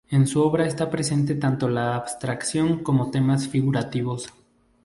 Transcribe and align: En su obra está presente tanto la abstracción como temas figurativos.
En 0.09 0.25
su 0.25 0.41
obra 0.41 0.65
está 0.65 0.89
presente 0.89 1.35
tanto 1.35 1.69
la 1.69 1.93
abstracción 1.95 2.81
como 2.81 3.11
temas 3.11 3.47
figurativos. 3.47 4.33